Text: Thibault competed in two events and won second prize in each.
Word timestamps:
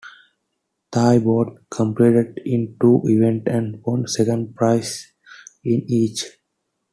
Thibault 0.91 1.59
competed 1.69 2.39
in 2.43 2.75
two 2.81 3.03
events 3.05 3.47
and 3.51 3.83
won 3.83 4.07
second 4.07 4.55
prize 4.55 5.13
in 5.63 5.83
each. 5.85 6.25